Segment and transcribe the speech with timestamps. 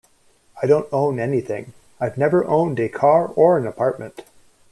[0.59, 4.23] I don't own anything-- I've never owned a car or an apartment.